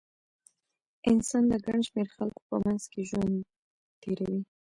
انسان 1.09 1.43
د 1.51 1.53
ګڼ 1.65 1.79
شمېر 1.87 2.07
خلکو 2.15 2.39
په 2.49 2.55
منځ 2.63 2.81
کې 2.91 3.01
ژوند 3.09 3.35
تېروي. 4.01 4.41